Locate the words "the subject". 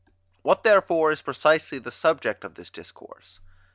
1.77-2.43